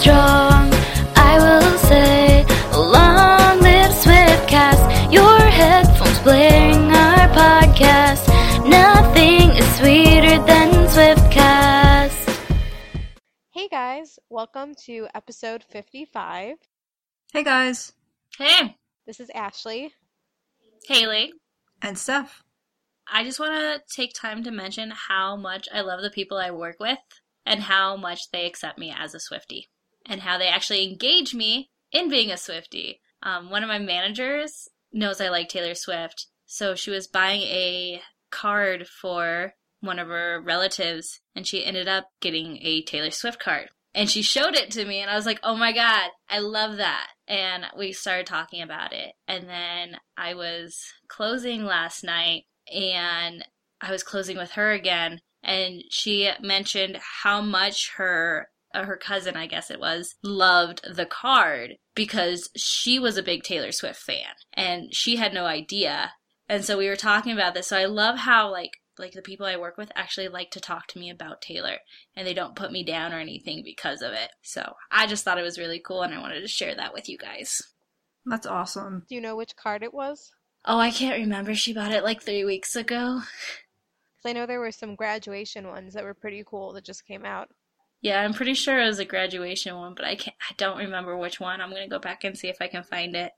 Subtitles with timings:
[0.00, 0.70] Strong.
[1.16, 2.44] I will say,
[2.76, 5.12] long live Swiftcast.
[5.12, 8.26] Your headphones blaring our podcast.
[8.68, 12.40] Nothing is sweeter than Swiftcast.
[13.50, 16.56] Hey guys, welcome to episode 55.
[17.32, 17.92] Hey guys,
[18.38, 18.76] Hey,
[19.06, 19.92] This is Ashley.
[20.88, 21.32] Haley.
[21.82, 22.42] and Steph.
[23.12, 26.50] I just want to take time to mention how much I love the people I
[26.52, 26.98] work with
[27.44, 29.68] and how much they accept me as a Swifty
[30.10, 33.00] and how they actually engage me in being a Swifty.
[33.22, 38.02] Um, one of my managers knows I like Taylor Swift, so she was buying a
[38.30, 43.68] card for one of her relatives and she ended up getting a Taylor Swift card.
[43.94, 46.76] And she showed it to me and I was like, oh my god, I love
[46.76, 47.08] that.
[47.26, 49.14] And we started talking about it.
[49.26, 53.44] And then I was closing last night and
[53.80, 59.36] I was closing with her again, and she mentioned how much her uh, her cousin,
[59.36, 64.34] I guess it was, loved the card because she was a big Taylor Swift fan,
[64.52, 66.12] and she had no idea.
[66.48, 67.68] And so we were talking about this.
[67.68, 70.86] So I love how like like the people I work with actually like to talk
[70.88, 71.78] to me about Taylor,
[72.14, 74.30] and they don't put me down or anything because of it.
[74.42, 77.08] So I just thought it was really cool, and I wanted to share that with
[77.08, 77.62] you guys.
[78.26, 79.04] That's awesome.
[79.08, 80.30] Do you know which card it was?
[80.64, 81.54] Oh, I can't remember.
[81.54, 83.22] She bought it like three weeks ago.
[84.22, 87.24] Because I know there were some graduation ones that were pretty cool that just came
[87.24, 87.48] out.
[88.02, 91.16] Yeah, I'm pretty sure it was a graduation one, but I can't I don't remember
[91.16, 91.60] which one.
[91.60, 93.32] I'm gonna go back and see if I can find it.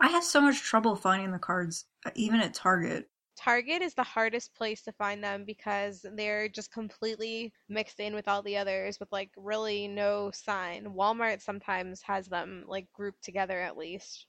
[0.00, 3.08] I have so much trouble finding the cards, uh, even at Target.
[3.36, 8.28] Target is the hardest place to find them because they're just completely mixed in with
[8.28, 10.94] all the others with like really no sign.
[10.94, 14.26] Walmart sometimes has them like grouped together at least.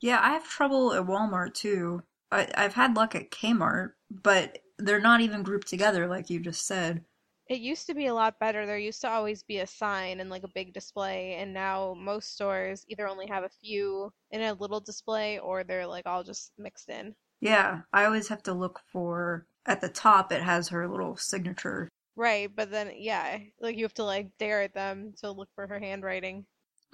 [0.00, 2.02] Yeah, I have trouble at Walmart too.
[2.30, 6.66] I, I've had luck at Kmart, but they're not even grouped together like you just
[6.66, 7.04] said.
[7.48, 8.66] It used to be a lot better.
[8.66, 12.34] There used to always be a sign and like a big display, and now most
[12.34, 16.52] stores either only have a few in a little display or they're like all just
[16.58, 17.14] mixed in.
[17.40, 21.88] Yeah, I always have to look for at the top it has her little signature.
[22.16, 25.66] Right, but then yeah, like you have to like stare at them to look for
[25.68, 26.46] her handwriting.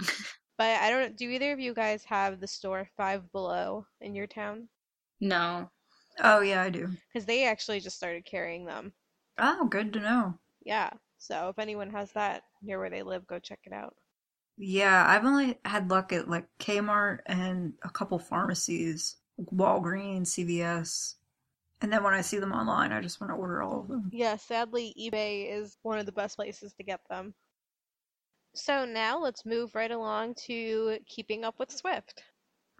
[0.59, 4.27] but I don't do either of you guys have the store Five Below in your
[4.27, 4.69] town?
[5.21, 5.71] No.
[6.21, 6.91] Oh yeah, I do.
[7.13, 8.93] Because they actually just started carrying them.
[9.39, 10.39] Oh, good to know.
[10.65, 10.91] Yeah.
[11.19, 13.95] So if anyone has that near where they live, go check it out.
[14.59, 21.15] Yeah, I've only had luck at like Kmart and a couple pharmacies, Walgreens, CVS.
[21.81, 24.09] And then when I see them online, I just want to order all of them.
[24.13, 27.35] Yeah, sadly, eBay is one of the best places to get them.
[28.55, 32.23] So now let's move right along to keeping up with Swift.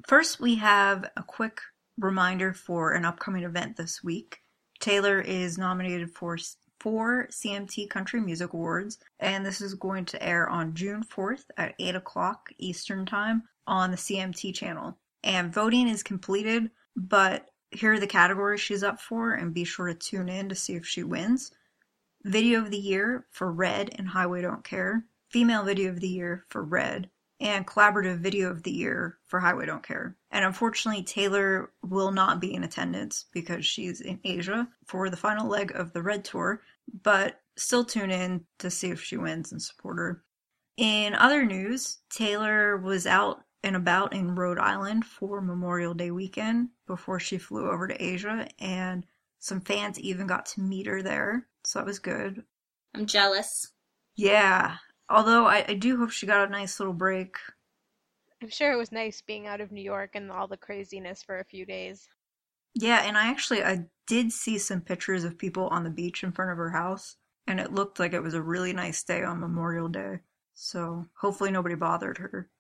[0.07, 1.61] First, we have a quick
[1.99, 4.42] reminder for an upcoming event this week.
[4.83, 6.37] Taylor is nominated for
[6.81, 11.77] four CMT Country Music Awards, and this is going to air on June 4th at
[11.79, 14.99] 8 o'clock Eastern Time on the CMT channel.
[15.23, 19.87] And voting is completed, but here are the categories she's up for, and be sure
[19.87, 21.53] to tune in to see if she wins.
[22.25, 26.45] Video of the Year for Red and Highway Don't Care, Female Video of the Year
[26.49, 30.17] for Red, and Collaborative Video of the Year for Highway Don't Care.
[30.33, 35.47] And unfortunately, Taylor will not be in attendance because she's in Asia for the final
[35.47, 36.63] leg of the Red Tour,
[37.03, 40.25] but still tune in to see if she wins and support her.
[40.79, 46.71] In other news, Taylor was out and about in Rhode Island for Memorial Day weekend
[46.87, 49.05] before she flew over to Asia, and
[49.39, 52.43] some fans even got to meet her there, so that was good.
[52.95, 53.73] I'm jealous.
[54.17, 54.77] Yeah,
[55.09, 57.37] although I, I do hope she got a nice little break.
[58.43, 61.39] I'm sure it was nice being out of New York and all the craziness for
[61.39, 62.09] a few days.
[62.75, 66.33] Yeah, and I actually I did see some pictures of people on the beach in
[66.33, 67.17] front of her house,
[67.47, 70.21] and it looked like it was a really nice day on Memorial Day.
[70.55, 72.51] So hopefully nobody bothered her.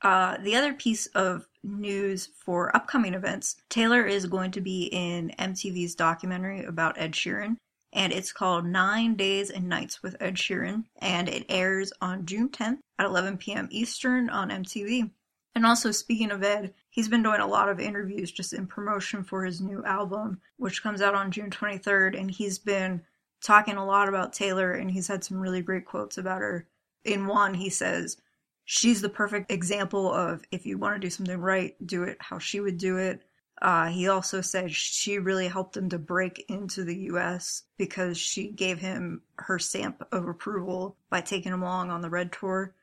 [0.00, 5.34] Uh, the other piece of news for upcoming events, Taylor is going to be in
[5.38, 7.56] MTV's documentary about Ed Sheeran,
[7.92, 12.48] and it's called Nine Days and Nights with Ed Sheeran, and it airs on June
[12.48, 13.68] 10th at 11 p.m.
[13.70, 15.10] Eastern on MTV.
[15.56, 19.24] And also, speaking of Ed, he's been doing a lot of interviews just in promotion
[19.24, 22.20] for his new album, which comes out on June 23rd.
[22.20, 23.00] And he's been
[23.42, 26.68] talking a lot about Taylor, and he's had some really great quotes about her.
[27.06, 28.18] In one, he says,
[28.66, 32.38] She's the perfect example of if you want to do something right, do it how
[32.38, 33.22] she would do it.
[33.62, 38.48] Uh, he also said she really helped him to break into the US because she
[38.48, 42.74] gave him her stamp of approval by taking him along on the Red Tour.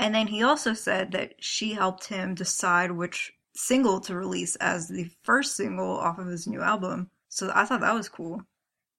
[0.00, 4.88] And then he also said that she helped him decide which single to release as
[4.88, 7.10] the first single off of his new album.
[7.28, 8.42] So I thought that was cool.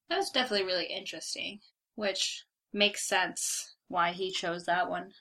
[0.09, 1.59] That was definitely really interesting,
[1.95, 5.11] which makes sense why he chose that one.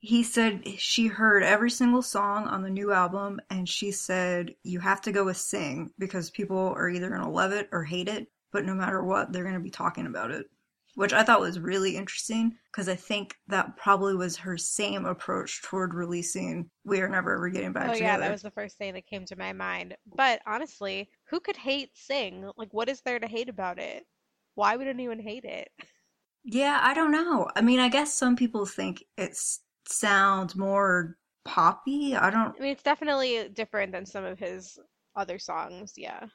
[0.00, 4.78] He said she heard every single song on the new album and she said you
[4.78, 8.08] have to go with Sing because people are either going to love it or hate
[8.08, 10.50] it, but no matter what, they're going to be talking about it.
[10.98, 15.62] Which I thought was really interesting because I think that probably was her same approach
[15.62, 18.04] toward releasing We Are Never Ever Getting Back oh Together.
[18.04, 19.96] yeah, that was the first thing that came to my mind.
[20.16, 22.50] But honestly, who could hate Sing?
[22.56, 24.06] Like, what is there to hate about it?
[24.56, 25.68] Why would anyone hate it?
[26.42, 27.48] Yeah, I don't know.
[27.54, 29.38] I mean, I guess some people think it
[29.86, 32.16] sounds more poppy.
[32.16, 32.56] I don't.
[32.58, 34.76] I mean, it's definitely different than some of his
[35.14, 35.92] other songs.
[35.96, 36.26] Yeah.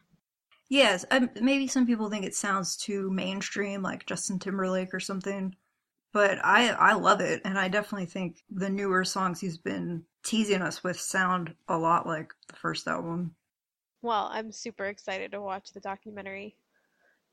[0.67, 5.55] Yes, um, maybe some people think it sounds too mainstream, like Justin Timberlake or something.
[6.13, 10.61] But I I love it, and I definitely think the newer songs he's been teasing
[10.63, 13.35] us with sound a lot like the first album.
[14.03, 16.55] Well, I'm super excited to watch the documentary.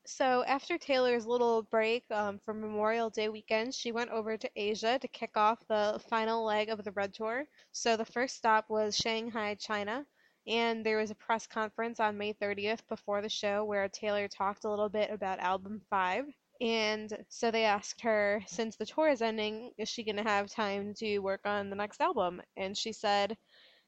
[0.07, 4.99] So, after Taylor's little break um, for Memorial Day weekend, she went over to Asia
[4.99, 7.47] to kick off the final leg of the Red Tour.
[7.73, 10.07] So, the first stop was Shanghai, China,
[10.51, 14.65] and there was a press conference on May 30th before the show where Taylor talked
[14.65, 16.25] a little bit about album 5.
[16.61, 20.51] And so they asked her, since the tour is ending, is she going to have
[20.51, 22.43] time to work on the next album?
[22.57, 23.37] And she said,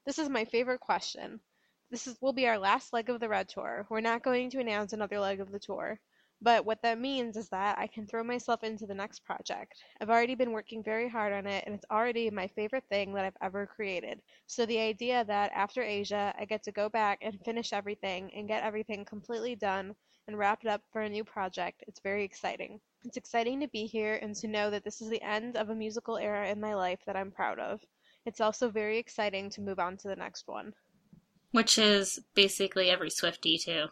[0.05, 1.41] This is my favorite question.
[1.91, 3.85] This is, will be our last leg of the Red Tour.
[3.89, 5.99] We're not going to announce another leg of the tour.
[6.43, 9.81] But what that means is that I can throw myself into the next project.
[10.01, 13.23] I've already been working very hard on it, and it's already my favorite thing that
[13.23, 14.21] I've ever created.
[14.45, 18.49] So the idea that after Asia, I get to go back and finish everything and
[18.49, 19.95] get everything completely done
[20.27, 22.81] and wrap it up for a new project, it's very exciting.
[23.05, 25.75] It's exciting to be here and to know that this is the end of a
[25.75, 27.79] musical era in my life that I'm proud of.
[28.25, 30.73] It's also very exciting to move on to the next one.
[31.51, 33.87] Which is basically every Swifty, too.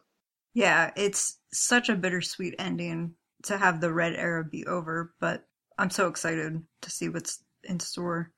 [0.53, 5.45] Yeah, it's such a bittersweet ending to have the red era be over, but
[5.77, 8.31] I'm so excited to see what's in store.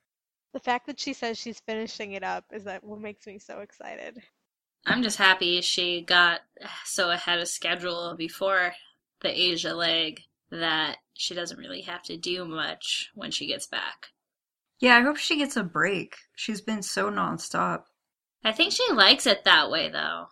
[0.54, 3.60] The fact that she says she's finishing it up is that what makes me so
[3.60, 4.22] excited.
[4.86, 6.42] I'm just happy she got
[6.86, 8.74] so ahead of schedule before
[9.22, 10.22] the Asia leg
[10.52, 14.08] that she doesn't really have to do much when she gets back.
[14.80, 16.16] Yeah, I hope she gets a break.
[16.36, 17.84] She's been so nonstop.
[18.44, 20.28] I think she likes it that way, though.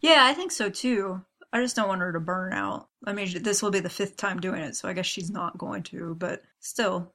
[0.00, 1.22] Yeah, I think so too.
[1.52, 2.88] I just don't want her to burn out.
[3.04, 5.58] I mean, this will be the fifth time doing it, so I guess she's not
[5.58, 7.14] going to, but still.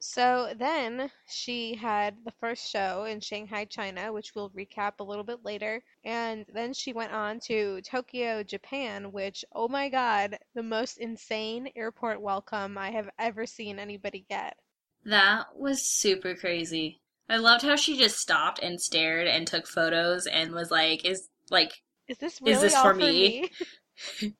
[0.00, 5.24] So then she had the first show in Shanghai, China, which we'll recap a little
[5.24, 5.82] bit later.
[6.04, 11.68] And then she went on to Tokyo, Japan, which, oh my god, the most insane
[11.74, 14.56] airport welcome I have ever seen anybody get.
[15.04, 17.00] That was super crazy.
[17.28, 21.28] I loved how she just stopped and stared and took photos and was like, is
[21.50, 23.48] like, Is this really Is this all for for me?
[24.22, 24.32] me?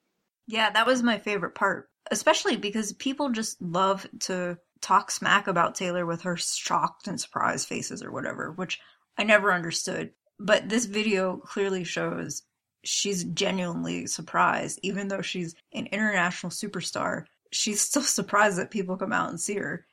[0.47, 5.75] Yeah, that was my favorite part, especially because people just love to talk smack about
[5.75, 8.81] Taylor with her shocked and surprised faces or whatever, which
[9.19, 10.12] I never understood.
[10.38, 12.45] But this video clearly shows
[12.85, 17.25] she's genuinely surprised, even though she's an international superstar.
[17.52, 19.85] She's still surprised that people come out and see her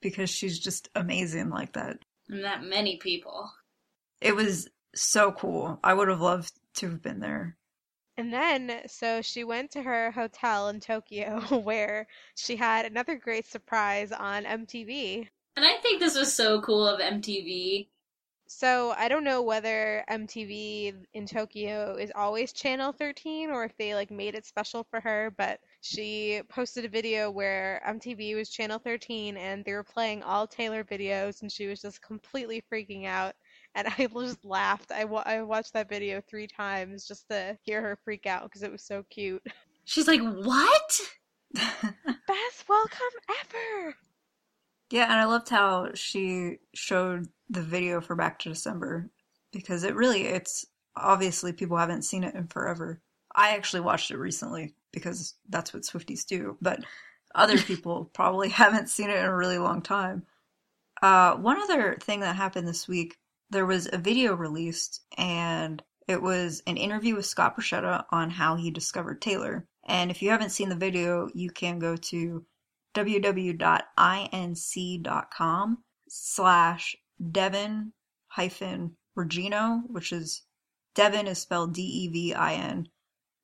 [0.00, 1.98] because she's just amazing like that.
[2.30, 3.50] and that many people.
[4.22, 5.78] It was so cool.
[5.84, 7.56] I would have loved to have been there.
[8.16, 13.46] And then, so she went to her hotel in Tokyo where she had another great
[13.46, 15.28] surprise on MTV.
[15.56, 17.88] And I think this was so cool of MTV.
[18.50, 23.94] So I don't know whether MTV in Tokyo is always channel 13 or if they
[23.94, 28.78] like made it special for her, but she posted a video where MTV was channel
[28.78, 33.34] 13 and they were playing all Taylor videos and she was just completely freaking out.
[33.78, 34.90] And I just laughed.
[34.90, 38.64] I, wa- I watched that video three times just to hear her freak out because
[38.64, 39.42] it was so cute.
[39.84, 41.00] She's like, what?
[41.54, 42.98] Best welcome
[43.40, 43.94] ever!
[44.90, 49.10] Yeah, and I loved how she showed the video for Back to December
[49.52, 50.66] because it really it's
[50.96, 53.00] obviously people haven't seen it in forever.
[53.34, 56.80] I actually watched it recently because that's what Swifties do, but
[57.34, 60.26] other people probably haven't seen it in a really long time.
[61.00, 63.16] Uh, one other thing that happened this week,
[63.50, 68.56] there was a video released and it was an interview with Scott Borchetta on how
[68.56, 69.66] he discovered Taylor.
[69.86, 72.44] And if you haven't seen the video, you can go to
[72.94, 73.58] www.inc.com
[76.08, 76.96] slash
[77.30, 77.92] Devin
[78.28, 80.42] hyphen Rogerino, which is
[80.94, 82.88] Devin is spelled D E V I N,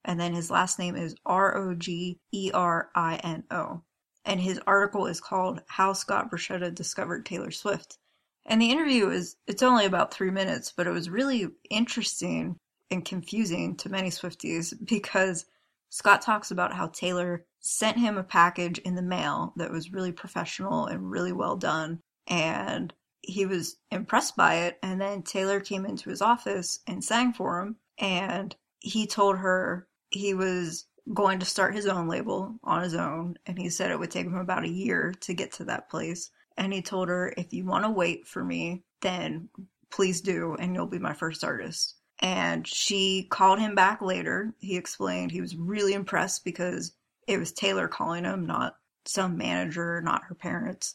[0.05, 3.83] and then his last name is R O G E R I N O.
[4.25, 7.99] And his article is called How Scott Borchetta Discovered Taylor Swift.
[8.47, 12.57] And the interview is it's only about three minutes, but it was really interesting
[12.91, 15.47] and confusing to many Swifties because
[15.91, 20.13] Scott talks about how Taylor sent him a package in the mail that was really
[20.13, 22.01] professional and really well done.
[22.27, 24.79] And he was impressed by it.
[24.83, 27.77] And then Taylor came into his office and sang for him.
[27.99, 33.37] And he told her he was going to start his own label on his own.
[33.47, 36.31] And he said it would take him about a year to get to that place.
[36.57, 39.49] And he told her, if you want to wait for me, then
[39.91, 41.97] please do, and you'll be my first artist.
[42.21, 44.55] And she called him back later.
[44.59, 46.93] He explained he was really impressed because
[47.27, 50.95] it was Taylor calling him, not some manager, not her parents.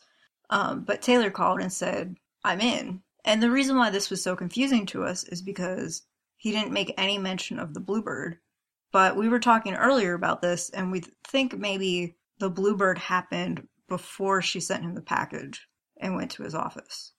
[0.49, 3.01] Um, but Taylor called and said, I'm in.
[3.25, 6.03] And the reason why this was so confusing to us is because
[6.37, 8.39] he didn't make any mention of the Bluebird.
[8.91, 14.41] But we were talking earlier about this, and we think maybe the Bluebird happened before
[14.41, 15.67] she sent him the package
[16.00, 17.13] and went to his office.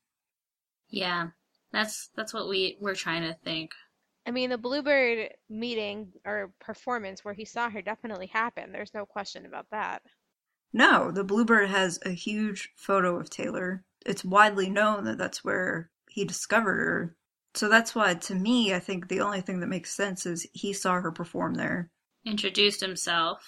[0.89, 1.29] Yeah,
[1.73, 3.73] that's that's what we were trying to think.
[4.27, 8.75] I mean, the Bluebird meeting or performance where he saw her definitely happened.
[8.75, 10.03] There's no question about that.
[10.73, 13.85] No, the Bluebird has a huge photo of Taylor.
[14.07, 17.17] It's widely known that that's where he discovered her.
[17.55, 20.73] So that's why, to me, I think the only thing that makes sense is he
[20.73, 21.91] saw her perform there.
[22.25, 23.43] Introduced himself.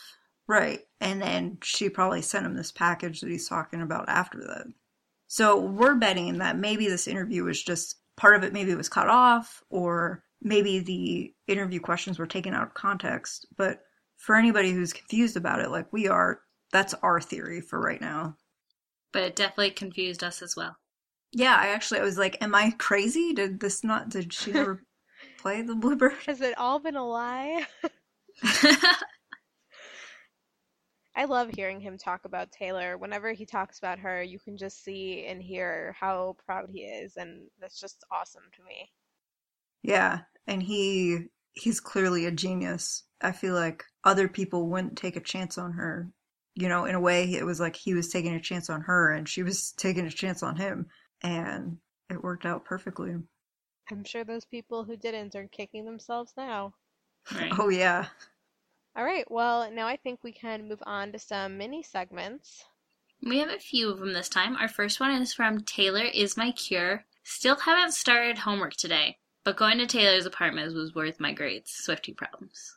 [0.53, 0.81] Right.
[1.01, 4.67] And then she probably sent him this package that he's talking about after that.
[5.27, 8.91] So we're betting that maybe this interview was just part of it, maybe it was
[8.91, 13.47] cut off, or maybe the interview questions were taken out of context.
[13.57, 13.81] But
[14.19, 16.41] for anybody who's confused about it, like we are,
[16.71, 18.37] that's our theory for right now.
[19.11, 20.77] But it definitely confused us as well.
[21.33, 23.33] Yeah, I actually I was like, am I crazy?
[23.33, 24.85] Did this not did she ever
[25.39, 26.13] play the Bluebird?
[26.27, 27.65] Has it all been a lie?
[31.15, 32.97] I love hearing him talk about Taylor.
[32.97, 37.17] Whenever he talks about her, you can just see and hear how proud he is,
[37.17, 38.91] and that's just awesome to me.
[39.83, 43.05] Yeah, and he he's clearly a genius.
[43.21, 46.11] I feel like other people wouldn't take a chance on her.
[46.55, 49.13] You know, in a way, it was like he was taking a chance on her,
[49.13, 50.87] and she was taking a chance on him,
[51.23, 51.79] and
[52.09, 53.17] it worked out perfectly.
[53.91, 56.75] I'm sure those people who didn't are kicking themselves now.
[57.35, 57.53] Right.
[57.59, 58.07] Oh yeah.
[58.95, 62.65] All right, well, now I think we can move on to some mini segments.
[63.23, 64.57] We have a few of them this time.
[64.57, 67.05] Our first one is from Taylor is my cure.
[67.25, 71.71] Still haven't started homework today, but going to Taylor's apartment was worth my grades.
[71.71, 72.75] Swifty problems.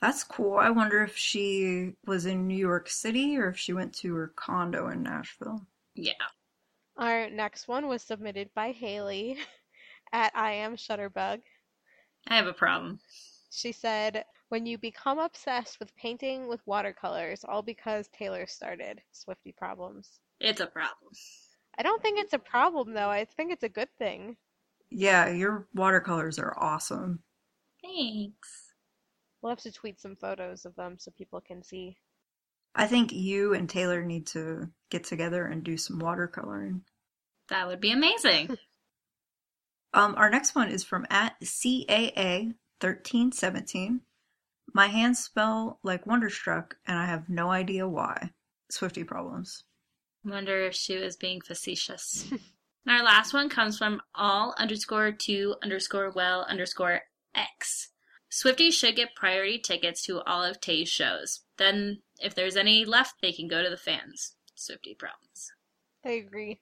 [0.00, 0.56] That's cool.
[0.56, 4.32] I wonder if she was in New York City or if she went to her
[4.34, 5.66] condo in Nashville.
[5.94, 6.12] Yeah.
[6.96, 9.38] Our next one was submitted by Haley
[10.12, 11.42] at I am Shutterbug.
[12.26, 13.00] I have a problem.
[13.50, 19.00] She said, When you become obsessed with painting with watercolors, all because Taylor started.
[19.10, 20.20] Swifty problems.
[20.40, 21.14] It's a problem.
[21.78, 23.08] I don't think it's a problem, though.
[23.08, 24.36] I think it's a good thing.
[24.90, 27.20] Yeah, your watercolors are awesome.
[27.82, 28.74] Thanks.
[29.40, 31.96] We'll have to tweet some photos of them so people can see.
[32.74, 36.82] I think you and Taylor need to get together and do some watercoloring.
[37.48, 38.58] That would be amazing.
[39.94, 44.00] Um, our next one is from at CAA thirteen seventeen.
[44.72, 48.30] My hands spell like Wonderstruck, and I have no idea why.
[48.70, 49.64] Swifty problems.
[50.24, 52.26] Wonder if she was being facetious.
[52.30, 52.40] And
[52.88, 57.02] Our last one comes from all underscore two underscore well underscore
[57.34, 57.90] x.
[58.30, 61.40] Swifties should get priority tickets to all of Tay's shows.
[61.58, 64.36] Then, if there's any left, they can go to the fans.
[64.54, 65.50] Swifty problems.
[66.04, 66.60] I agree.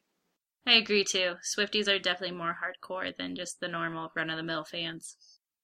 [0.67, 1.35] I agree too.
[1.57, 5.17] Swifties are definitely more hardcore than just the normal run of the mill fans.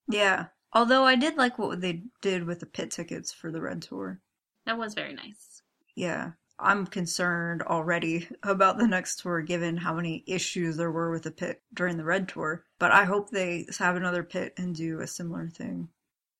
[0.08, 0.46] Yeah.
[0.72, 4.20] Although I did like what they did with the pit tickets for the Red Tour.
[4.66, 5.62] That was very nice.
[5.94, 6.32] Yeah.
[6.58, 11.30] I'm concerned already about the next tour given how many issues there were with the
[11.30, 12.64] pit during the Red Tour.
[12.78, 15.88] But I hope they have another pit and do a similar thing.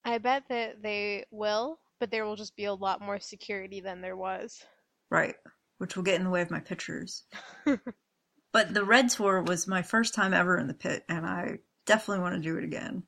[0.04, 4.00] I bet that they will, but there will just be a lot more security than
[4.00, 4.64] there was.
[5.10, 5.34] Right.
[5.78, 7.24] Which will get in the way of my pictures.
[8.52, 12.22] but the Red Tour was my first time ever in the pit, and I definitely
[12.22, 13.02] want to do it again.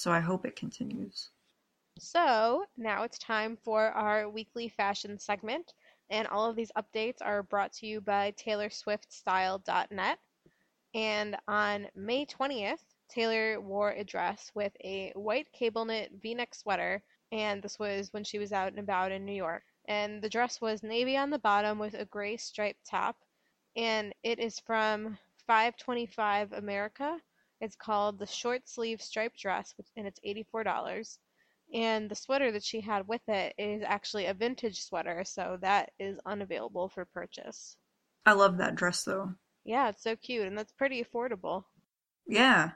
[0.00, 1.28] So I hope it continues.
[1.98, 5.74] So, now it's time for our weekly fashion segment,
[6.08, 10.18] and all of these updates are brought to you by TaylorSwiftStyle.net.
[10.94, 12.80] And on May 20th,
[13.10, 18.10] Taylor wore a dress with a white cable knit v neck sweater, and this was
[18.14, 19.64] when she was out and about in New York.
[19.84, 23.16] And the dress was navy on the bottom with a gray striped top,
[23.76, 27.20] and it is from 525 America.
[27.60, 31.18] It's called the short sleeve striped dress, and it's $84.
[31.72, 35.92] And the sweater that she had with it is actually a vintage sweater, so that
[35.98, 37.76] is unavailable for purchase.
[38.26, 39.34] I love that dress though.
[39.64, 41.64] Yeah, it's so cute, and that's pretty affordable.
[42.26, 42.72] Yeah.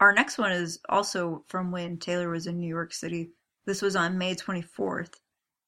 [0.00, 3.30] Our next one is also from when Taylor was in New York City.
[3.66, 5.14] This was on May 24th.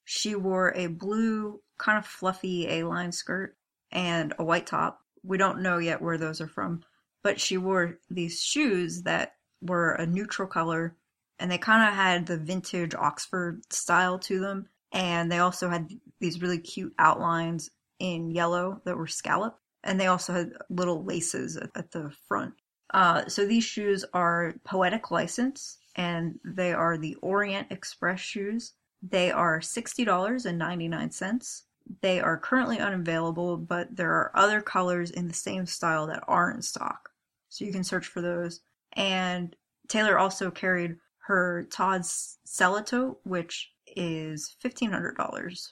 [0.04, 3.56] She wore a blue, kind of fluffy A line skirt
[3.92, 5.00] and a white top.
[5.22, 6.82] We don't know yet where those are from,
[7.26, 10.94] but she wore these shoes that were a neutral color
[11.40, 14.68] and they kind of had the vintage Oxford style to them.
[14.92, 15.90] And they also had
[16.20, 17.68] these really cute outlines
[17.98, 19.58] in yellow that were scalloped.
[19.82, 22.54] And they also had little laces at, at the front.
[22.94, 28.74] Uh, so these shoes are Poetic License, and they are the Orient Express shoes.
[29.02, 31.62] They are $60.99.
[32.02, 36.52] They are currently unavailable, but there are other colors in the same style that are
[36.52, 37.10] in stock.
[37.56, 38.60] So you can search for those.
[38.92, 39.56] And
[39.88, 40.96] Taylor also carried
[41.26, 45.68] her Tod's Celatto, which is $1,500.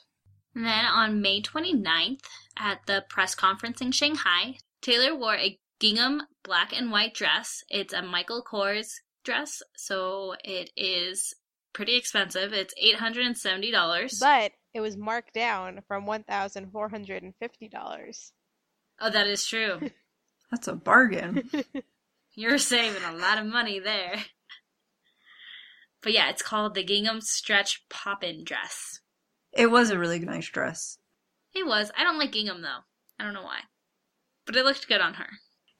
[0.55, 2.21] And then on May 29th,
[2.57, 7.63] at the press conference in Shanghai, Taylor wore a gingham black and white dress.
[7.69, 11.35] It's a Michael Kors dress, so it is
[11.73, 12.51] pretty expensive.
[12.51, 14.19] It's $870.
[14.19, 18.31] But it was marked down from $1,450.
[19.01, 19.91] Oh, that is true.
[20.55, 21.49] That's a bargain.
[22.33, 24.15] You're saving a lot of money there.
[26.01, 29.01] But yeah, it's called the gingham stretch pop-in dress.
[29.51, 30.97] it was a really nice dress.
[31.53, 31.91] It was.
[31.97, 32.79] I don't like gingham though.
[33.19, 33.59] I don't know why.
[34.45, 35.27] But it looked good on her.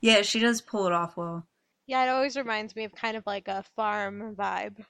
[0.01, 1.47] Yeah, she does pull it off well.
[1.87, 4.83] Yeah, it always reminds me of kind of like a farm vibe.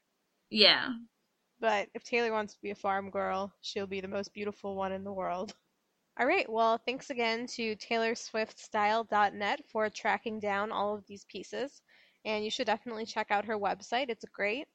[0.49, 0.93] Yeah.
[1.59, 4.93] But if Taylor wants to be a farm girl, she'll be the most beautiful one
[4.93, 5.53] in the world.
[6.17, 11.81] All right, well, thanks again to TaylorswiftStyle.net for tracking down all of these pieces.
[12.23, 14.67] And you should definitely check out her website, it's great.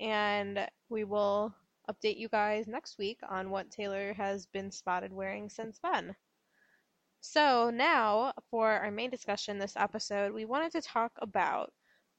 [0.00, 1.54] And we will
[1.90, 6.16] update you guys next week on what Taylor has been spotted wearing since then.
[7.20, 11.72] So, now for our main discussion this episode, we wanted to talk about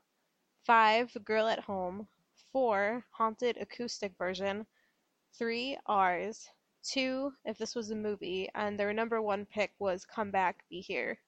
[0.66, 2.08] 5, Girl at Home.
[2.50, 4.66] 4, Haunted acoustic version.
[5.38, 6.48] 3, Ours,
[6.82, 8.48] 2, If This Was a Movie.
[8.52, 11.18] And their number one pick was Come Back, Be Here.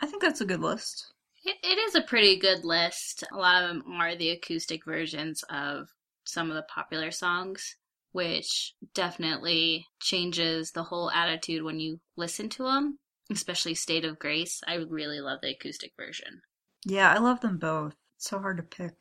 [0.00, 1.14] I think that's a good list.
[1.42, 3.24] It, it is a pretty good list.
[3.32, 5.88] A lot of them are the acoustic versions of
[6.24, 7.76] some of the popular songs,
[8.12, 12.98] which definitely changes the whole attitude when you listen to them,
[13.30, 14.60] especially State of Grace.
[14.66, 16.40] I really love the acoustic version.
[16.84, 17.94] Yeah, I love them both.
[18.16, 18.94] It's so hard to pick.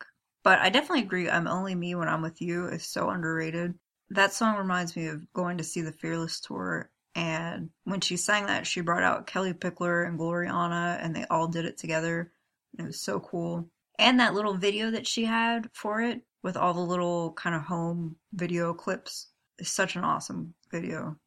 [0.44, 3.76] But I definitely agree I'm Only Me When I'm With You is so underrated.
[4.10, 8.46] That song reminds me of going to see the Fearless tour and when she sang
[8.46, 12.32] that she brought out Kellie Pickler and Gloriana and they all did it together.
[12.78, 13.70] It was so cool.
[14.00, 17.62] And that little video that she had for it with all the little kind of
[17.62, 19.28] home video clips
[19.60, 21.18] is such an awesome video.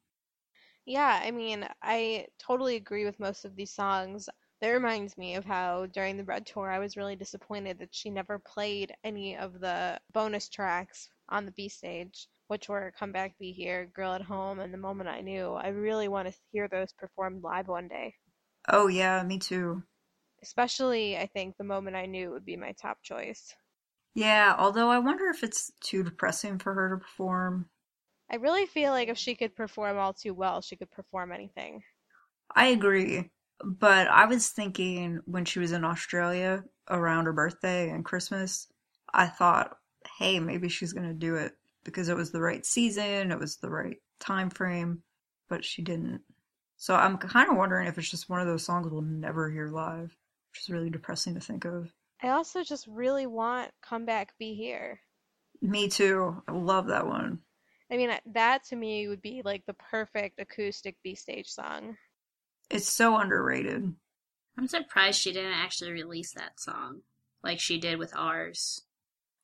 [0.85, 4.29] Yeah, I mean, I totally agree with most of these songs.
[4.61, 8.09] That reminds me of how during the Red Tour I was really disappointed that she
[8.09, 13.37] never played any of the bonus tracks on the B stage, which were Come Back
[13.37, 15.53] Be Here, Girl at Home, and The Moment I Knew.
[15.53, 18.15] I really want to hear those performed live one day.
[18.67, 19.83] Oh yeah, me too.
[20.41, 23.53] Especially, I think The Moment I Knew would be my top choice.
[24.15, 27.69] Yeah, although I wonder if it's too depressing for her to perform.
[28.29, 31.83] I really feel like if she could perform all too well, she could perform anything.
[32.55, 33.31] I agree.
[33.63, 38.67] But I was thinking when she was in Australia around her birthday and Christmas,
[39.13, 39.77] I thought,
[40.17, 43.57] hey, maybe she's going to do it because it was the right season, it was
[43.57, 45.03] the right time frame,
[45.47, 46.21] but she didn't.
[46.77, 49.69] So I'm kind of wondering if it's just one of those songs we'll never hear
[49.69, 50.17] live,
[50.51, 51.93] which is really depressing to think of.
[52.21, 54.99] I also just really want Come Back Be Here.
[55.61, 56.41] Me too.
[56.47, 57.39] I love that one.
[57.91, 61.97] I mean, that to me would be like the perfect acoustic B stage song.
[62.69, 63.93] It's so underrated.
[64.57, 67.01] I'm surprised she didn't actually release that song
[67.43, 68.81] like she did with ours.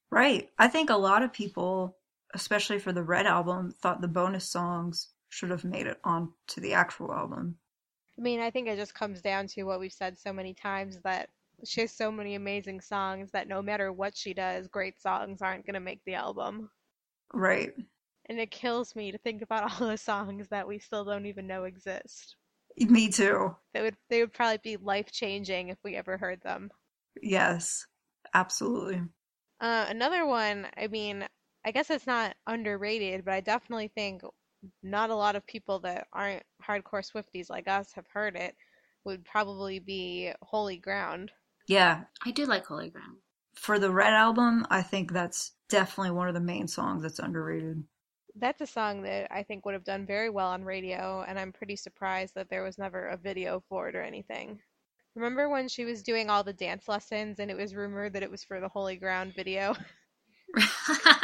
[0.10, 0.50] Right.
[0.58, 1.98] I think a lot of people,
[2.34, 6.74] especially for the Red album, thought the bonus songs should have made it onto the
[6.74, 7.58] actual album.
[8.18, 10.98] I mean, I think it just comes down to what we've said so many times
[11.04, 11.30] that
[11.64, 15.66] she has so many amazing songs that no matter what she does, great songs aren't
[15.66, 16.70] going to make the album.
[17.34, 17.74] Right.
[18.32, 21.48] And it kills me to think about all the songs that we still don't even
[21.48, 22.38] know exist.
[22.78, 23.54] Me too.
[23.74, 26.72] They would they would probably be life changing if we ever heard them.
[27.22, 27.88] Yes,
[28.34, 29.02] absolutely.
[29.60, 31.28] Uh, another one, I mean,
[31.66, 34.22] I guess it's not underrated, but I definitely think
[34.82, 38.56] not a lot of people that aren't hardcore Swifties like us have heard it,
[39.04, 41.32] would probably be Holy Ground.
[41.68, 42.04] Yeah.
[42.26, 43.18] I do like Holy Ground.
[43.56, 47.84] For the Red album, I think that's definitely one of the main songs that's underrated.
[48.36, 51.52] That's a song that I think would have done very well on radio, and I'm
[51.52, 54.60] pretty surprised that there was never a video for it or anything.
[55.16, 58.32] Remember when she was doing all the dance lessons and it was rumored that it
[58.32, 59.76] was for the Holy Ground video?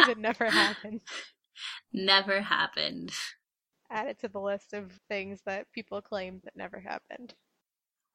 [0.09, 1.01] it never happened.
[1.93, 3.13] Never happened.
[3.89, 7.33] Add it to the list of things that people claim that never happened.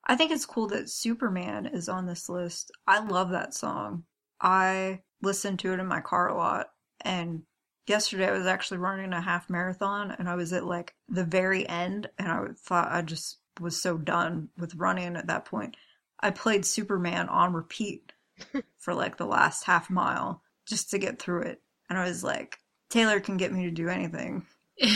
[0.04, 2.70] I think it's cool that Superman is on this list.
[2.86, 4.04] I love that song.
[4.40, 6.66] I listen to it in my car a lot.
[7.00, 7.42] And
[7.86, 11.68] yesterday I was actually running a half marathon and I was at like the very
[11.68, 15.76] end and I thought I just was so done with running at that point.
[16.20, 18.12] I played Superman on repeat
[18.78, 21.60] for like the last half mile just to get through it.
[21.90, 24.46] And I was like, Taylor can get me to do anything.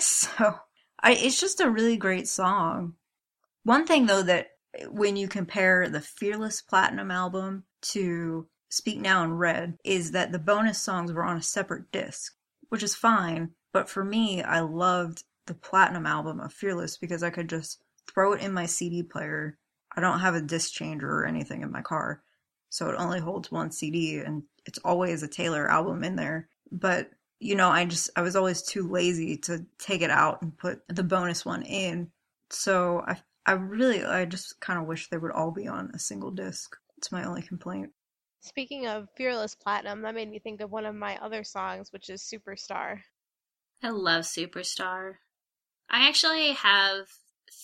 [0.00, 0.54] so
[1.02, 2.94] I, it's just a really great song.
[3.64, 4.50] One thing though that
[4.88, 10.38] when you compare the Fearless Platinum album to Speak Now in Red is that the
[10.38, 12.36] bonus songs were on a separate disc,
[12.68, 13.50] which is fine.
[13.72, 18.32] But for me, I loved the Platinum album of Fearless because I could just throw
[18.32, 19.58] it in my CD player.
[19.96, 22.22] I don't have a disc changer or anything in my car,
[22.68, 26.48] so it only holds one CD and it's always a Taylor album in there.
[26.70, 30.56] But you know, I just I was always too lazy to take it out and
[30.56, 32.12] put the bonus one in.
[32.50, 35.98] So I I really I just kind of wish they would all be on a
[35.98, 36.76] single disc.
[36.98, 37.90] It's my only complaint.
[38.42, 42.08] Speaking of Fearless Platinum, that made me think of one of my other songs, which
[42.08, 43.00] is Superstar.
[43.82, 45.14] I love Superstar.
[45.90, 47.06] I actually have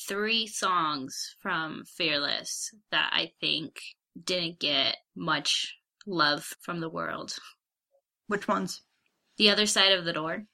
[0.06, 3.80] three songs from Fearless that I think
[4.22, 7.34] didn't get much love from the world.
[8.26, 8.82] Which ones?
[9.38, 10.44] The Other Side of the Door.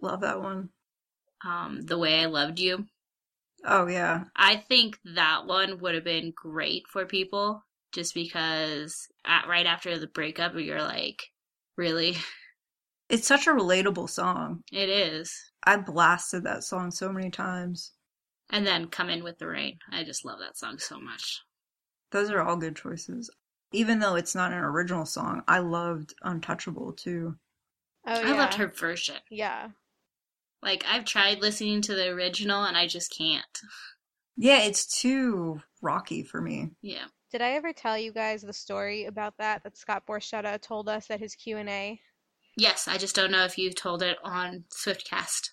[0.00, 0.70] Love that one.
[1.44, 2.86] Um, The Way I Loved You.
[3.64, 4.24] Oh, yeah.
[4.34, 9.98] I think that one would have been great for people just because at, right after
[9.98, 11.22] the breakup, you're like,
[11.76, 12.16] really?
[13.10, 14.62] It's such a relatable song.
[14.70, 15.34] It is.
[15.66, 17.90] I blasted that song so many times.
[18.50, 19.78] And then Come In With the Rain.
[19.90, 21.40] I just love that song so much.
[22.12, 23.28] Those are all good choices.
[23.72, 27.34] Even though it's not an original song, I loved Untouchable too.
[28.06, 28.32] Oh, yeah.
[28.32, 29.16] I loved her version.
[29.28, 29.70] Yeah.
[30.62, 33.44] Like, I've tried listening to the original and I just can't.
[34.36, 36.70] Yeah, it's too rocky for me.
[36.80, 37.06] Yeah.
[37.30, 41.10] Did I ever tell you guys the story about that that Scott Borchetta told us
[41.10, 42.00] at his Q&A?
[42.56, 45.50] Yes, I just don't know if you told it on Swiftcast.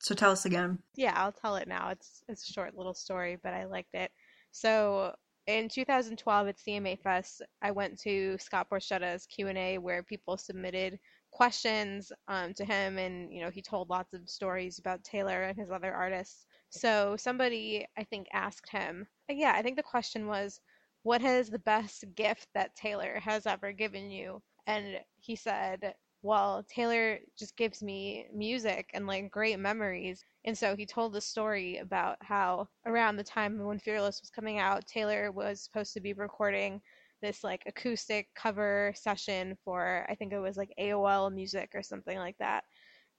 [0.00, 0.78] So tell us again.
[0.96, 1.90] Yeah, I'll tell it now.
[1.90, 4.10] It's it's a short little story, but I liked it.
[4.50, 5.14] So
[5.46, 10.98] in 2012 at CMA Fest, I went to Scott Borchetta's Q&A where people submitted
[11.30, 15.56] questions um, to him, and you know he told lots of stories about Taylor and
[15.56, 16.46] his other artists.
[16.70, 20.60] So somebody I think asked him, yeah, I think the question was,
[21.02, 24.42] what is the best gift that Taylor has ever given you?
[24.66, 30.22] And he said, well, Taylor just gives me music and like great memories.
[30.44, 34.58] And so he told the story about how around the time when Fearless was coming
[34.58, 36.80] out, Taylor was supposed to be recording
[37.22, 42.18] this like acoustic cover session for I think it was like AOL music or something
[42.18, 42.64] like that.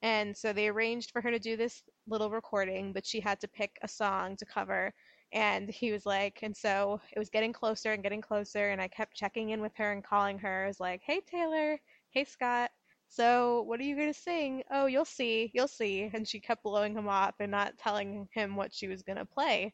[0.03, 3.47] And so they arranged for her to do this little recording, but she had to
[3.47, 4.93] pick a song to cover.
[5.33, 8.87] And he was like, and so it was getting closer and getting closer, and I
[8.87, 10.63] kept checking in with her and calling her.
[10.63, 11.79] I was like, hey, Taylor,
[12.11, 12.71] hey, Scott.
[13.09, 14.63] So, what are you going to sing?
[14.71, 16.09] Oh, you'll see, you'll see.
[16.13, 19.25] And she kept blowing him off and not telling him what she was going to
[19.25, 19.73] play.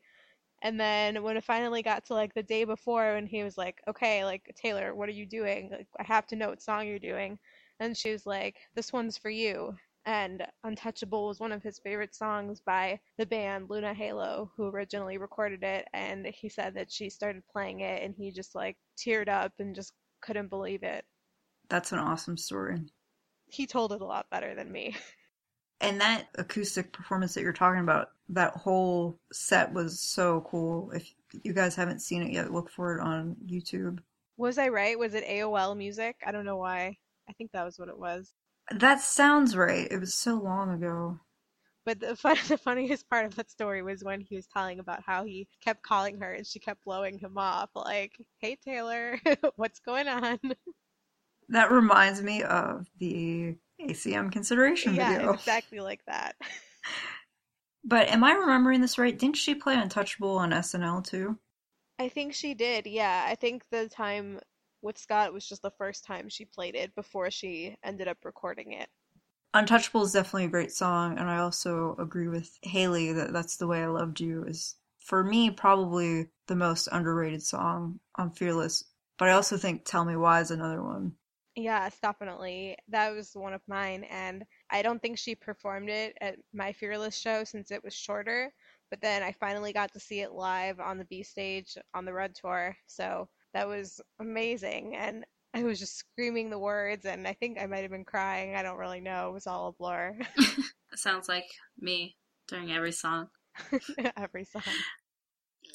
[0.61, 3.81] And then when it finally got to like the day before, and he was like,
[3.87, 5.69] okay, like, Taylor, what are you doing?
[5.71, 7.39] Like, I have to know what song you're doing.
[7.79, 9.75] And she was like, this one's for you.
[10.07, 15.17] And Untouchable was one of his favorite songs by the band Luna Halo, who originally
[15.17, 15.85] recorded it.
[15.93, 19.75] And he said that she started playing it, and he just like teared up and
[19.75, 21.05] just couldn't believe it.
[21.69, 22.79] That's an awesome story.
[23.49, 24.95] he told it a lot better than me.
[25.79, 30.89] And that acoustic performance that you're talking about, that whole set was so cool.
[30.91, 33.99] If you guys haven't seen it yet, look for it on YouTube.
[34.37, 34.97] Was I right?
[34.97, 36.15] Was it AOL music?
[36.25, 36.97] I don't know why.
[37.29, 38.33] I think that was what it was.
[38.71, 39.87] That sounds right.
[39.89, 41.19] It was so long ago.
[41.85, 45.03] But the, fun, the funniest part of that story was when he was telling about
[45.05, 49.19] how he kept calling her and she kept blowing him off, like, "Hey Taylor,
[49.55, 50.39] what's going on?"
[51.49, 55.33] That reminds me of the ACM consideration yeah, video.
[55.33, 56.35] exactly like that.
[57.83, 59.17] But am I remembering this right?
[59.17, 61.39] Didn't she play Untouchable on SNL too?
[61.99, 62.87] I think she did.
[62.87, 64.39] Yeah, I think the time
[64.81, 68.73] with Scott was just the first time she played it before she ended up recording
[68.73, 68.89] it.
[69.53, 73.67] Untouchable is definitely a great song, and I also agree with Haley that That's the
[73.67, 78.83] Way I Loved You is, for me, probably the most underrated song on Fearless.
[79.17, 81.13] But I also think Tell Me Why is another one.
[81.55, 82.77] Yes, definitely.
[82.89, 87.17] That was one of mine, and I don't think she performed it at my Fearless
[87.17, 88.53] show since it was shorter.
[88.91, 92.13] But then I finally got to see it live on the B stage on the
[92.13, 94.95] Red Tour, so that was amazing.
[94.95, 98.55] And I was just screaming the words, and I think I might have been crying.
[98.55, 99.29] I don't really know.
[99.29, 100.15] It was all a blur.
[100.95, 101.45] Sounds like
[101.79, 102.15] me
[102.47, 103.29] during every song.
[104.15, 104.61] Every song.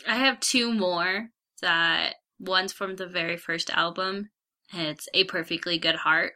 [0.07, 1.31] I have two more
[1.63, 4.31] that one's from the very first album,
[4.73, 6.35] and it's A Perfectly Good Heart.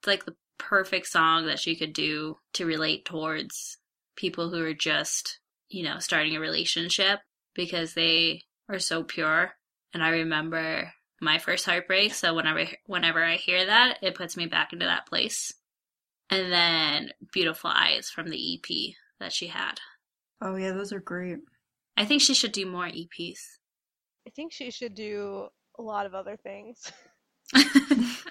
[0.00, 3.78] It's like the perfect song that she could do to relate towards
[4.16, 7.20] people who are just, you know, starting a relationship
[7.54, 9.52] because they are so pure.
[9.92, 14.46] And I remember my first heartbreak, so whenever whenever I hear that, it puts me
[14.46, 15.52] back into that place.
[16.30, 19.80] And then Beautiful Eyes from the EP that she had.
[20.40, 21.38] Oh, yeah, those are great.
[21.96, 23.40] I think she should do more E EPs.
[24.26, 25.48] I think she should do
[25.78, 26.90] a lot of other things.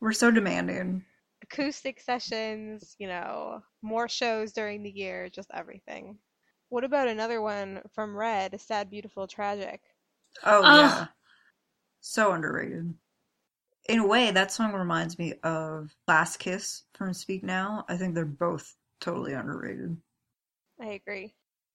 [0.00, 1.04] We're so demanding.
[1.42, 6.18] Acoustic sessions, you know, more shows during the year, just everything.
[6.68, 9.80] What about another one from Red, Sad, Beautiful, Tragic?
[10.44, 10.76] Oh, Oh.
[10.76, 11.06] yeah.
[12.00, 12.94] So underrated.
[13.88, 17.84] In a way, that song reminds me of Last Kiss from Speak Now.
[17.88, 19.96] I think they're both totally underrated.
[20.80, 21.34] I agree.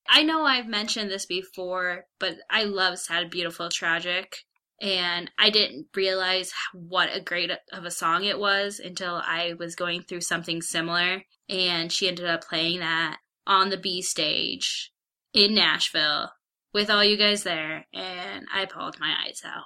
[0.09, 4.37] I know I've mentioned this before, but I love Sad, Beautiful, Tragic.
[4.79, 9.75] And I didn't realize what a great of a song it was until I was
[9.75, 11.23] going through something similar.
[11.49, 14.91] And she ended up playing that on the B stage
[15.33, 16.31] in Nashville
[16.77, 17.87] with all you guys there.
[17.91, 19.63] And I pulled my eyes out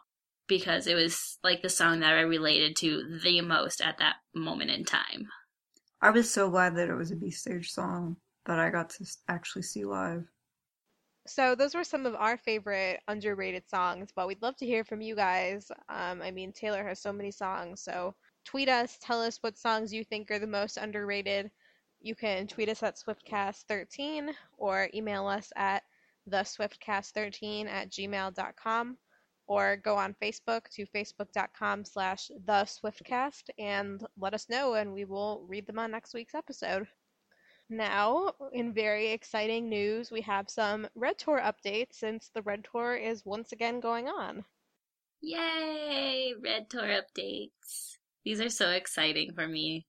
[0.48, 4.72] because it was like the song that I related to the most at that moment
[4.72, 5.28] in time.
[6.02, 9.06] I was so glad that it was a B stage song that I got to
[9.28, 10.24] actually see live.
[11.28, 15.02] So those were some of our favorite underrated songs, but we'd love to hear from
[15.02, 15.70] you guys.
[15.90, 19.94] Um, I mean, Taylor has so many songs, so tweet us, tell us what songs
[19.94, 21.52] you think are the most underrated.
[22.00, 25.84] You can tweet us at SwiftCast13 or email us at
[26.30, 28.98] theswiftcast13 at gmail.com
[29.48, 35.06] or go on Facebook to facebook.com slash the Swiftcast and let us know and we
[35.06, 36.88] will read them on next week's episode.
[37.70, 42.96] Now, in very exciting news, we have some Red Tour updates since the Red Tour
[42.96, 44.44] is once again going on.
[45.22, 46.34] Yay!
[46.42, 47.98] Red Tour updates.
[48.26, 49.86] These are so exciting for me.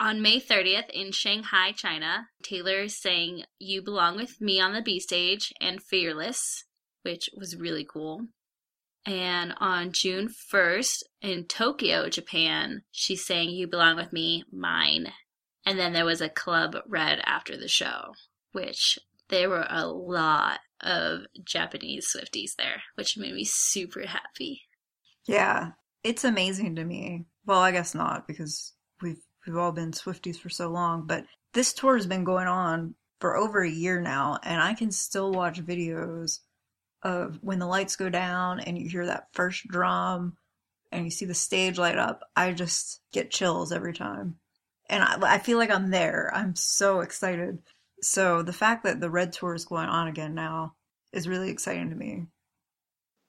[0.00, 5.00] On May 30th in Shanghai, China, Taylor sang You Belong With Me on the B
[5.00, 6.64] stage and Fearless,
[7.02, 8.26] which was really cool.
[9.04, 15.12] And on June 1st in Tokyo, Japan, she sang You Belong With Me, Mine.
[15.66, 18.12] And then there was a Club Red after the show,
[18.52, 24.62] which there were a lot of Japanese Swifties there, which made me super happy.
[25.26, 25.70] Yeah,
[26.04, 27.26] it's amazing to me.
[27.44, 28.74] Well, I guess not because
[29.48, 33.36] we've all been Swifties for so long, but this tour has been going on for
[33.36, 36.40] over a year now, and I can still watch videos
[37.02, 40.36] of when the lights go down and you hear that first drum
[40.90, 42.22] and you see the stage light up.
[42.34, 44.36] I just get chills every time.
[44.88, 46.30] And I, I feel like I'm there.
[46.34, 47.58] I'm so excited.
[48.00, 50.74] So the fact that the Red Tour is going on again now
[51.12, 52.26] is really exciting to me.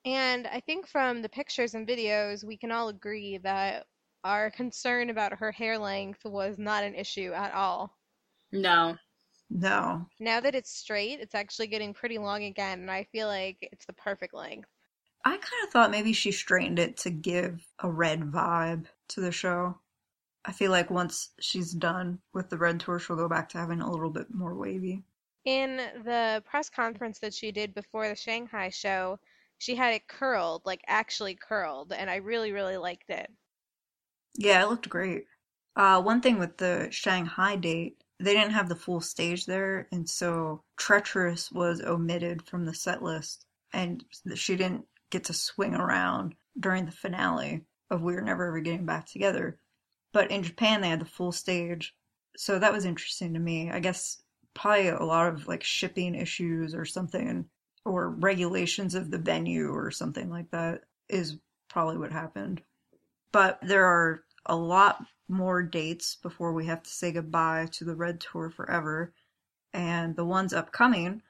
[0.05, 3.85] And I think from the pictures and videos, we can all agree that
[4.23, 7.97] our concern about her hair length was not an issue at all.
[8.51, 8.97] No.
[9.49, 13.57] No, Now that it's straight, it's actually getting pretty long again, and I feel like
[13.73, 14.69] it's the perfect length.
[15.23, 19.31] I kind of thought maybe she straightened it to give a red vibe to the
[19.31, 19.79] show.
[20.45, 23.81] I feel like once she's done with the red tour, she'll go back to having
[23.81, 25.03] a little bit more wavy.
[25.43, 29.19] In the press conference that she did before the Shanghai show,
[29.57, 33.29] she had it curled, like actually curled, and I really, really liked it.
[34.35, 35.25] Yeah, it looked great.
[35.75, 40.09] Uh, one thing with the Shanghai date, they didn't have the full stage there, and
[40.09, 44.03] so Treacherous was omitted from the set list, and
[44.35, 48.85] she didn't get to swing around during the finale of We Were Never Ever Getting
[48.85, 49.57] Back Together.
[50.11, 51.95] But in Japan, they had the full stage,
[52.35, 53.71] so that was interesting to me.
[53.71, 54.21] I guess
[54.53, 57.45] probably a lot of like shipping issues or something,
[57.85, 61.37] or regulations of the venue or something like that is
[61.69, 62.61] probably what happened.
[63.31, 67.95] But there are a lot more dates before we have to say goodbye to the
[67.95, 69.13] Red Tour forever.
[69.73, 71.21] And the ones upcoming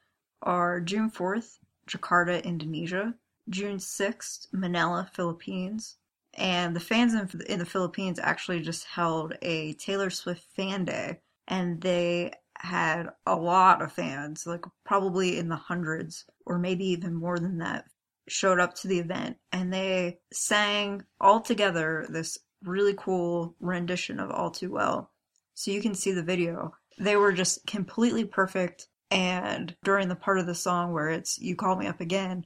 [0.42, 3.14] are June 4th, Jakarta, Indonesia,
[3.50, 5.98] June 6th, Manila, Philippines.
[6.36, 11.82] And the fans in, the Philippines actually just held a Taylor Swift fan day, and
[11.82, 17.40] they had a lot of fans, like probably in the hundreds or maybe even more
[17.40, 17.86] than that,
[18.30, 24.32] showed up to the event and they sang all together this really cool rendition of
[24.32, 25.12] All Too Well.
[25.56, 26.74] So you can see the video.
[26.98, 28.88] They were just completely perfect.
[29.12, 32.46] And during the part of the song where it's You Call Me Up Again,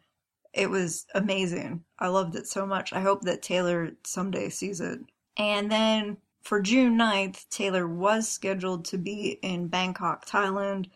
[0.53, 1.83] it was amazing.
[1.99, 2.93] I loved it so much.
[2.93, 4.99] I hope that Taylor someday sees it.
[5.35, 10.89] And then for June 9th, Taylor was scheduled to be in Bangkok, Thailand,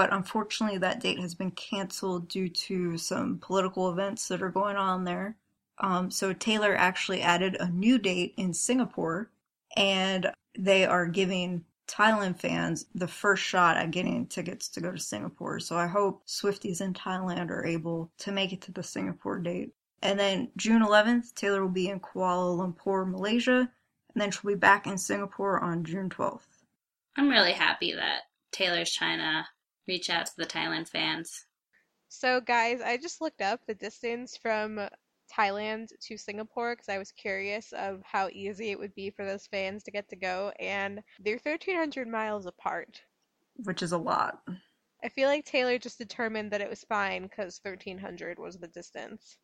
[0.00, 4.76] but unfortunately that date has been canceled due to some political events that are going
[4.76, 5.36] on there.
[5.76, 9.30] Um, so Taylor actually added a new date in Singapore,
[9.76, 14.98] and they are giving Thailand fans the first shot at getting tickets to go to
[14.98, 15.60] Singapore.
[15.60, 19.74] So I hope Swifties in Thailand are able to make it to the Singapore date.
[20.00, 23.70] And then June 11th, Taylor will be in Kuala Lumpur, Malaysia,
[24.14, 26.64] and then she'll be back in Singapore on June 12th.
[27.18, 29.44] I'm really happy that Taylor's trying to
[29.90, 31.46] reach out to the Thailand fans.
[32.08, 34.88] So, guys, I just looked up the distance from
[35.36, 39.48] Thailand to Singapore because I was curious of how easy it would be for those
[39.48, 43.02] fans to get to go, and they're 1,300 miles apart.
[43.64, 44.42] Which is a lot.
[45.02, 49.38] I feel like Taylor just determined that it was fine because 1,300 was the distance.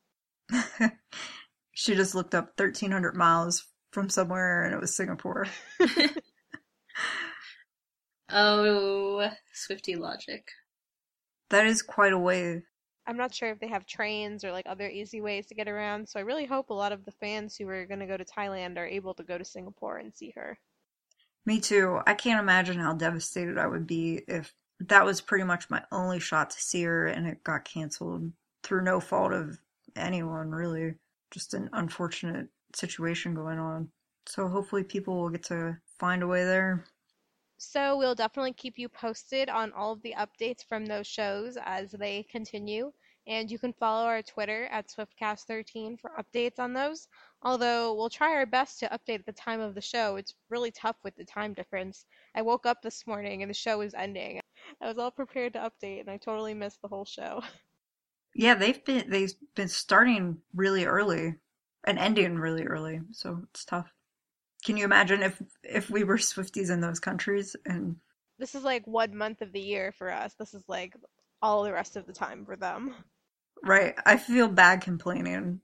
[1.72, 5.46] she just looked up 1,300 miles from somewhere and it was Singapore.
[8.30, 10.48] oh, Swifty logic.
[11.50, 12.62] That is quite a way
[13.06, 16.08] I'm not sure if they have trains or like other easy ways to get around.
[16.08, 18.24] So I really hope a lot of the fans who are going to go to
[18.24, 20.58] Thailand are able to go to Singapore and see her.
[21.44, 22.00] Me too.
[22.06, 26.18] I can't imagine how devastated I would be if that was pretty much my only
[26.18, 28.32] shot to see her and it got canceled
[28.64, 29.58] through no fault of
[29.94, 30.94] anyone, really.
[31.30, 33.88] Just an unfortunate situation going on.
[34.26, 36.84] So hopefully people will get to find a way there.
[37.58, 41.90] So we'll definitely keep you posted on all of the updates from those shows as
[41.92, 42.92] they continue.
[43.26, 47.08] And you can follow our Twitter at SwiftCast13 for updates on those.
[47.42, 50.16] Although we'll try our best to update at the time of the show.
[50.16, 52.06] It's really tough with the time difference.
[52.34, 54.40] I woke up this morning and the show was ending.
[54.80, 57.42] I was all prepared to update and I totally missed the whole show.
[58.34, 61.36] Yeah, they've been they've been starting really early
[61.84, 63.95] and ending really early, so it's tough.
[64.66, 67.96] Can you imagine if if we were Swifties in those countries and
[68.38, 70.34] this is like one month of the year for us.
[70.34, 70.94] This is like
[71.40, 72.94] all the rest of the time for them.
[73.62, 73.94] Right.
[74.04, 75.60] I feel bad complaining.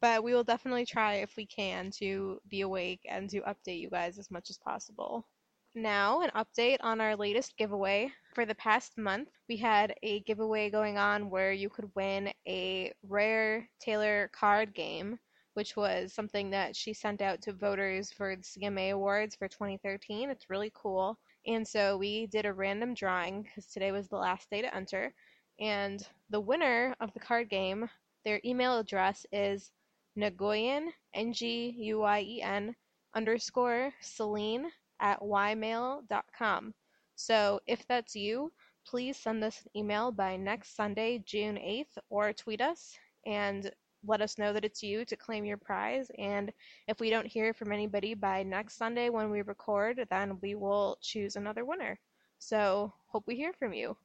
[0.00, 3.90] But we will definitely try if we can to be awake and to update you
[3.90, 5.26] guys as much as possible.
[5.74, 8.12] Now, an update on our latest giveaway.
[8.34, 12.92] For the past month, we had a giveaway going on where you could win a
[13.02, 15.18] rare Taylor card game
[15.56, 20.28] which was something that she sent out to voters for the CMA Awards for 2013.
[20.28, 21.18] It's really cool.
[21.46, 25.14] And so we did a random drawing because today was the last day to enter.
[25.58, 27.88] And the winner of the card game,
[28.22, 29.70] their email address is
[30.18, 32.76] Nguyen, N G U I E N,
[33.14, 34.66] underscore Celine
[35.00, 36.74] at ymail.com.
[37.14, 38.52] So if that's you,
[38.86, 42.94] please send us an email by next Sunday, June 8th, or tweet us.
[43.24, 43.72] And
[44.06, 46.10] let us know that it's you to claim your prize.
[46.18, 46.52] And
[46.88, 50.98] if we don't hear from anybody by next Sunday when we record, then we will
[51.00, 51.98] choose another winner.
[52.38, 53.96] So hope we hear from you.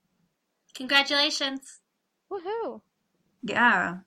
[0.75, 1.81] Congratulations!
[2.31, 2.81] Woohoo!
[3.43, 3.97] Yeah,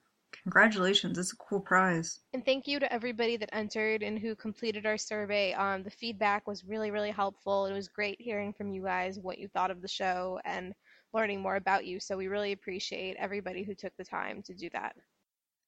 [0.42, 1.18] congratulations.
[1.18, 2.20] It's a cool prize.
[2.32, 5.52] And thank you to everybody that entered and who completed our survey.
[5.52, 7.66] Um, the feedback was really, really helpful.
[7.66, 10.74] It was great hearing from you guys what you thought of the show and
[11.12, 12.00] learning more about you.
[12.00, 14.96] So we really appreciate everybody who took the time to do that.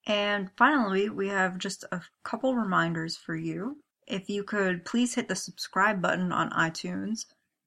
[0.06, 3.78] And finally, we have just a couple reminders for you.
[4.06, 7.26] If you could please hit the subscribe button on iTunes,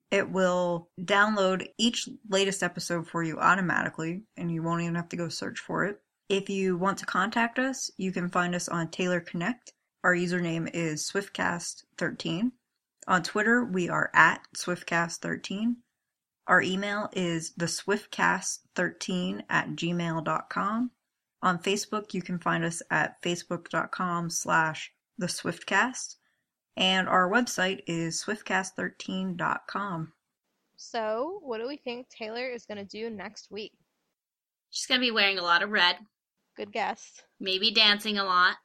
[0.10, 5.18] it will download each latest episode for you automatically, and you won't even have to
[5.18, 6.00] go search for it.
[6.30, 9.74] If you want to contact us, you can find us on Taylor Connect.
[10.04, 12.52] Our username is SwiftCast13.
[13.08, 15.76] On Twitter, we are at SwiftCast13.
[16.48, 20.92] Our email is theswiftcast13 at gmail.com.
[21.42, 26.16] On Facebook, you can find us at facebook.com slash theswiftcast.
[26.76, 30.14] And our website is swiftcast13.com.
[30.76, 33.74] So, what do we think Taylor is going to do next week?
[34.70, 35.98] She's going to be wearing a lot of red,
[36.56, 37.22] Good guess.
[37.40, 38.56] maybe dancing a lot.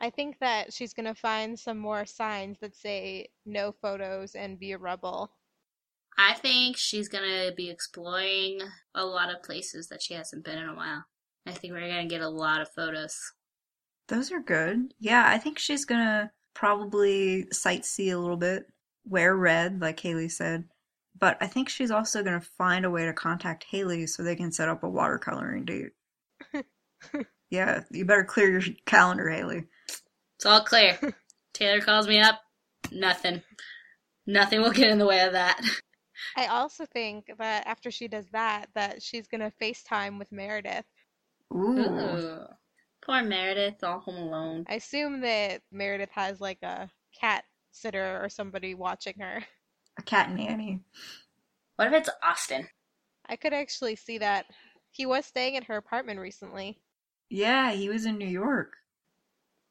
[0.00, 4.58] I think that she's going to find some more signs that say no photos and
[4.58, 5.32] be a rebel.
[6.16, 8.60] I think she's going to be exploring
[8.94, 11.04] a lot of places that she hasn't been in a while.
[11.48, 13.32] I think we're going to get a lot of photos.
[14.08, 14.94] Those are good.
[14.98, 18.64] Yeah, I think she's gonna probably sightsee a little bit,
[19.04, 20.64] wear red, like Haley said.
[21.18, 24.50] But I think she's also gonna find a way to contact Haley so they can
[24.50, 26.64] set up a watercoloring date.
[27.50, 29.64] yeah, you better clear your calendar, Haley.
[30.36, 30.98] It's all clear.
[31.52, 32.40] Taylor calls me up.
[32.90, 33.42] Nothing.
[34.26, 35.60] Nothing will get in the way of that.
[36.36, 40.84] I also think that after she does that, that she's going to FaceTime with Meredith.
[41.54, 41.78] Ooh.
[41.78, 42.46] Ooh.
[43.02, 44.66] Poor Meredith, all home alone.
[44.68, 49.42] I assume that Meredith has like a cat sitter or somebody watching her.
[49.98, 50.80] A cat nanny.
[51.76, 52.68] What if it's Austin?
[53.26, 54.46] I could actually see that.
[54.90, 56.78] He was staying at her apartment recently.
[57.30, 58.76] Yeah, he was in New York.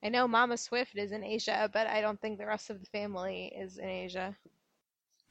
[0.03, 2.85] I know Mama Swift is in Asia, but I don't think the rest of the
[2.87, 4.35] family is in Asia.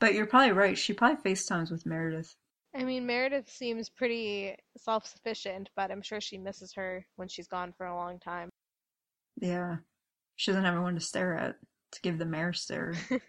[0.00, 0.76] But you're probably right.
[0.76, 2.34] She probably FaceTimes with Meredith.
[2.76, 7.48] I mean, Meredith seems pretty self sufficient, but I'm sure she misses her when she's
[7.48, 8.50] gone for a long time.
[9.40, 9.76] Yeah.
[10.36, 11.56] She doesn't have anyone to stare at
[11.92, 12.94] to give the mayor stare.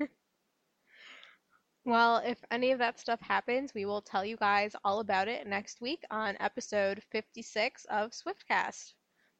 [1.86, 5.48] Well, if any of that stuff happens, we will tell you guys all about it
[5.48, 8.91] next week on episode 56 of Swiftcast.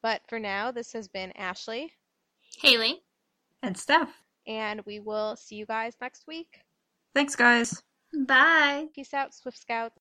[0.02, 1.92] But for now, this has been Ashley,
[2.62, 3.02] Haley.
[3.64, 4.14] and Steph.
[4.48, 6.62] and we will see you guys next week.
[7.14, 7.84] Thanks, guys.
[8.26, 8.88] Bye.
[8.94, 10.00] Peace out, Swift Scouts.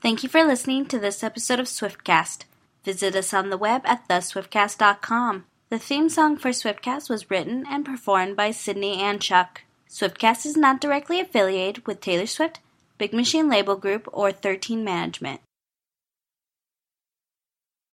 [0.00, 2.44] Thank you for listening to this episode of Swiftcast.
[2.84, 5.46] Visit us on the web at theswiftcast.com.
[5.70, 9.62] The theme song for Swiftcast was written and performed by Sydney and Chuck.
[9.88, 12.60] Swiftcast is not directly affiliated with Taylor Swift,
[12.98, 15.40] Big Machine Label Group, or 13 Management.